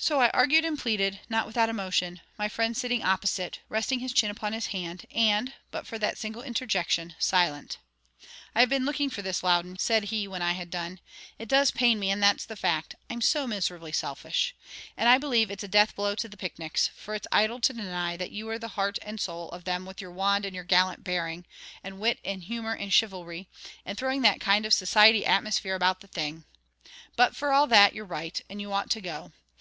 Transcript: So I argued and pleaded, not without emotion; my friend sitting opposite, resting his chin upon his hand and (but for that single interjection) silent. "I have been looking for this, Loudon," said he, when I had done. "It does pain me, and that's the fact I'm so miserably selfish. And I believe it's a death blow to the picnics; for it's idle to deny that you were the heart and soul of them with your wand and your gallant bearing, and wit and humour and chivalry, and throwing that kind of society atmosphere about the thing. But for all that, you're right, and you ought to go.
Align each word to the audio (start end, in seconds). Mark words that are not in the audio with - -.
So 0.00 0.20
I 0.20 0.30
argued 0.30 0.64
and 0.64 0.78
pleaded, 0.78 1.18
not 1.28 1.44
without 1.44 1.68
emotion; 1.68 2.20
my 2.38 2.48
friend 2.48 2.76
sitting 2.76 3.02
opposite, 3.02 3.58
resting 3.68 3.98
his 3.98 4.12
chin 4.12 4.30
upon 4.30 4.52
his 4.52 4.68
hand 4.68 5.04
and 5.12 5.54
(but 5.72 5.88
for 5.88 5.98
that 5.98 6.16
single 6.16 6.40
interjection) 6.44 7.16
silent. 7.18 7.78
"I 8.54 8.60
have 8.60 8.68
been 8.68 8.84
looking 8.84 9.10
for 9.10 9.22
this, 9.22 9.42
Loudon," 9.42 9.76
said 9.76 10.04
he, 10.04 10.28
when 10.28 10.40
I 10.40 10.52
had 10.52 10.70
done. 10.70 11.00
"It 11.36 11.48
does 11.48 11.72
pain 11.72 11.98
me, 11.98 12.12
and 12.12 12.22
that's 12.22 12.44
the 12.46 12.54
fact 12.54 12.94
I'm 13.10 13.20
so 13.20 13.48
miserably 13.48 13.90
selfish. 13.90 14.54
And 14.96 15.08
I 15.08 15.18
believe 15.18 15.50
it's 15.50 15.64
a 15.64 15.68
death 15.68 15.96
blow 15.96 16.14
to 16.14 16.28
the 16.28 16.36
picnics; 16.36 16.90
for 16.94 17.16
it's 17.16 17.26
idle 17.32 17.58
to 17.62 17.72
deny 17.72 18.16
that 18.18 18.30
you 18.30 18.46
were 18.46 18.58
the 18.60 18.68
heart 18.78 19.00
and 19.02 19.20
soul 19.20 19.48
of 19.50 19.64
them 19.64 19.84
with 19.84 20.00
your 20.00 20.12
wand 20.12 20.44
and 20.44 20.54
your 20.54 20.62
gallant 20.64 21.02
bearing, 21.02 21.44
and 21.82 21.98
wit 21.98 22.20
and 22.24 22.44
humour 22.44 22.72
and 22.76 22.92
chivalry, 22.94 23.48
and 23.84 23.98
throwing 23.98 24.22
that 24.22 24.40
kind 24.40 24.64
of 24.64 24.72
society 24.72 25.26
atmosphere 25.26 25.74
about 25.74 25.98
the 26.02 26.06
thing. 26.06 26.44
But 27.16 27.34
for 27.34 27.52
all 27.52 27.66
that, 27.66 27.96
you're 27.96 28.04
right, 28.04 28.40
and 28.48 28.60
you 28.60 28.72
ought 28.72 28.90
to 28.90 29.00
go. 29.00 29.32